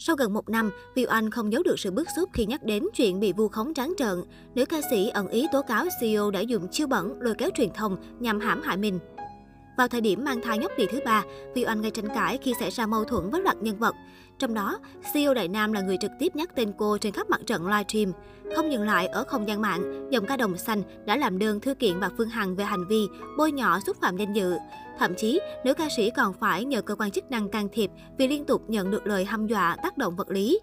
[0.00, 2.82] Sau gần một năm, Viu Anh không giấu được sự bức xúc khi nhắc đến
[2.94, 4.22] chuyện bị vu khống trắng trợn.
[4.54, 7.68] Nữ ca sĩ ẩn ý tố cáo CEO đã dùng chiêu bẩn lôi kéo truyền
[7.74, 8.98] thông nhằm hãm hại mình.
[9.78, 12.54] Vào thời điểm mang thai nhóc đi thứ ba, Vi Oanh gây tranh cãi khi
[12.60, 13.94] xảy ra mâu thuẫn với loạt nhân vật.
[14.38, 14.78] Trong đó,
[15.14, 18.12] CEO Đại Nam là người trực tiếp nhắc tên cô trên khắp mặt trận livestream.
[18.56, 21.74] Không dừng lại ở không gian mạng, dòng ca đồng xanh đã làm đơn thư
[21.74, 23.06] kiện bà Phương Hằng về hành vi
[23.38, 24.56] bôi nhọ xúc phạm danh dự.
[24.98, 28.28] Thậm chí, nữ ca sĩ còn phải nhờ cơ quan chức năng can thiệp vì
[28.28, 30.60] liên tục nhận được lời hăm dọa tác động vật lý.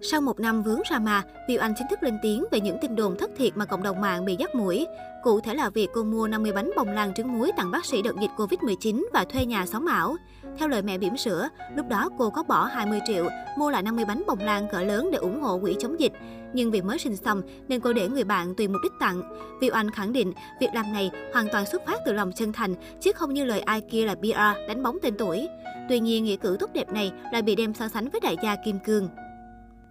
[0.00, 2.96] Sau một năm vướng ra mà, Viu Anh chính thức lên tiếng về những tin
[2.96, 4.86] đồn thất thiệt mà cộng đồng mạng bị dắt mũi.
[5.22, 8.02] Cụ thể là việc cô mua 50 bánh bông lan trứng muối tặng bác sĩ
[8.02, 10.16] đợt dịch Covid-19 và thuê nhà xóm ảo.
[10.58, 14.04] Theo lời mẹ bỉm sữa, lúc đó cô có bỏ 20 triệu, mua lại 50
[14.04, 16.12] bánh bông lan cỡ lớn để ủng hộ quỹ chống dịch.
[16.52, 19.22] Nhưng vì mới sinh xong nên cô để người bạn tùy mục đích tặng.
[19.60, 22.74] Viu Anh khẳng định việc làm này hoàn toàn xuất phát từ lòng chân thành,
[23.00, 25.48] chứ không như lời ai kia là PR đánh bóng tên tuổi.
[25.88, 28.56] Tuy nhiên, nghĩa cử tốt đẹp này lại bị đem so sánh với đại gia
[28.64, 29.08] Kim Cương.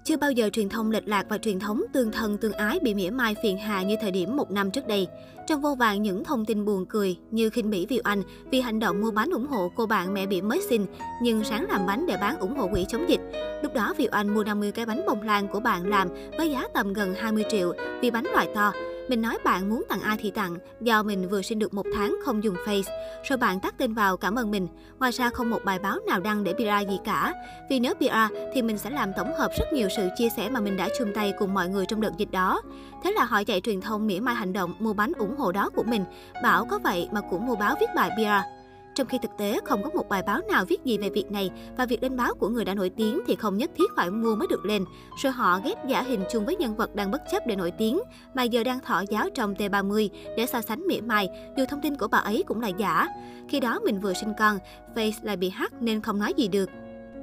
[0.07, 2.94] Chưa bao giờ truyền thông lệch lạc và truyền thống tương thân tương ái bị
[2.94, 5.08] mỉa mai phiền hà như thời điểm một năm trước đây.
[5.47, 8.80] Trong vô vàng những thông tin buồn cười như khinh bỉ Viu Anh vì hành
[8.80, 10.86] động mua bánh ủng hộ cô bạn mẹ bị mới sinh,
[11.22, 13.22] nhưng sáng làm bánh để bán ủng hộ quỹ chống dịch.
[13.64, 16.67] Lúc đó Viu Anh mua 50 cái bánh bông lan của bạn làm với giá
[16.73, 18.73] tầm gần 20 triệu vì bánh loại to.
[19.08, 22.17] Mình nói bạn muốn tặng ai thì tặng, do mình vừa sinh được một tháng
[22.25, 22.83] không dùng Face.
[23.30, 24.67] Rồi bạn tắt tên vào cảm ơn mình.
[24.99, 27.33] Ngoài ra không một bài báo nào đăng để PR gì cả.
[27.69, 30.59] Vì nếu PR thì mình sẽ làm tổng hợp rất nhiều sự chia sẻ mà
[30.59, 32.61] mình đã chung tay cùng mọi người trong đợt dịch đó.
[33.03, 35.69] Thế là họ chạy truyền thông mỉa mai hành động mua bánh ủng hộ đó
[35.75, 36.05] của mình.
[36.44, 38.56] Bảo có vậy mà cũng mua báo viết bài PR.
[38.98, 41.52] Trong khi thực tế không có một bài báo nào viết gì về việc này
[41.78, 44.36] và việc lên báo của người đã nổi tiếng thì không nhất thiết phải mua
[44.36, 44.86] mới được lên.
[45.23, 48.00] Rồi họ ghép giả hình chung với nhân vật đang bất chấp để nổi tiếng
[48.34, 51.95] mà giờ đang thọ giáo trong T30 để so sánh mỉa mai, dù thông tin
[51.95, 53.08] của bà ấy cũng là giả.
[53.50, 54.58] Khi đó mình vừa sinh con,
[54.95, 56.70] Face lại bị hack nên không nói gì được.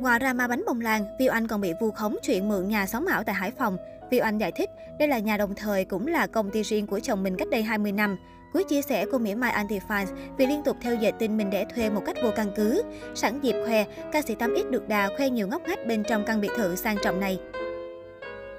[0.00, 2.86] Ngoài ra ma bánh bông lan, Viu Anh còn bị vu khống chuyện mượn nhà
[2.86, 3.76] sống ảo tại Hải Phòng.
[4.10, 7.00] Viu Anh giải thích, đây là nhà đồng thời cũng là công ty riêng của
[7.00, 8.16] chồng mình cách đây 20 năm.
[8.52, 10.06] Cuối chia sẻ cô mỉa mai anti-fans
[10.38, 12.82] vì liên tục theo dệt tin mình để thuê một cách vô căn cứ.
[13.14, 16.40] Sẵn dịp khoe, ca sĩ 8X được đà khoe nhiều ngóc ngách bên trong căn
[16.40, 17.38] biệt thự sang trọng này.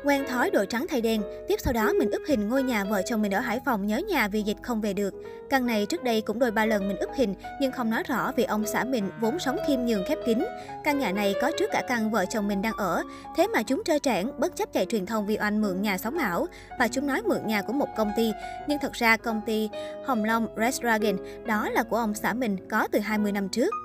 [0.06, 3.02] Quen thói đội trắng thay đen, tiếp sau đó mình úp hình ngôi nhà vợ
[3.06, 5.14] chồng mình ở Hải Phòng nhớ nhà vì dịch không về được.
[5.50, 8.32] Căn này trước đây cũng đôi ba lần mình úp hình nhưng không nói rõ
[8.38, 10.46] vì ông xã mình vốn sống khiêm nhường khép kín.
[10.84, 13.04] Căn nhà này có trước cả căn vợ chồng mình đang ở,
[13.36, 16.18] thế mà chúng trơ trẽn bất chấp chạy truyền thông vì oanh mượn nhà sống
[16.18, 16.48] ảo
[16.80, 18.32] và chúng nói mượn nhà của một công ty,
[18.68, 19.70] nhưng thật ra công ty
[20.06, 23.85] Hồng Long Red Dragon đó là của ông xã mình có từ 20 năm trước.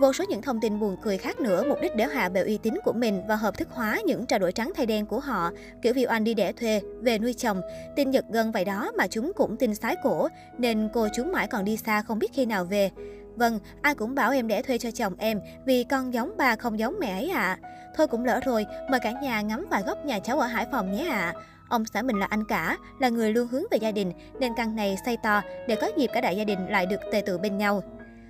[0.00, 2.58] Vô số những thông tin buồn cười khác nữa, mục đích để hạ bệ uy
[2.58, 5.50] tín của mình và hợp thức hóa những trao đổi trắng thay đen của họ.
[5.82, 7.60] Kiểu vì Anh đi đẻ thuê, về nuôi chồng,
[7.96, 11.46] tin giật gân vậy đó mà chúng cũng tin sái cổ, nên cô chúng mãi
[11.46, 12.90] còn đi xa không biết khi nào về.
[13.36, 16.78] Vâng, ai cũng bảo em đẻ thuê cho chồng em vì con giống ba không
[16.78, 17.58] giống mẹ ấy ạ.
[17.62, 17.68] À.
[17.96, 20.92] Thôi cũng lỡ rồi, mời cả nhà ngắm vài góc nhà cháu ở Hải Phòng
[20.92, 21.32] nhé ạ.
[21.36, 21.40] À.
[21.68, 24.76] Ông xã mình là anh cả, là người luôn hướng về gia đình, nên căn
[24.76, 27.58] này xây to để có dịp cả đại gia đình lại được tề tự bên
[27.58, 27.82] nhau.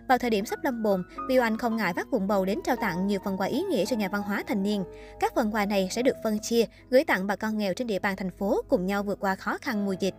[0.09, 2.77] Vào thời điểm sắp lâm bồn, Viu Anh không ngại vác vùng bầu đến trao
[2.77, 4.85] tặng nhiều phần quà ý nghĩa cho nhà văn hóa thanh niên.
[5.21, 7.99] Các phần quà này sẽ được phân chia, gửi tặng bà con nghèo trên địa
[7.99, 10.15] bàn thành phố cùng nhau vượt qua khó khăn mùa dịch.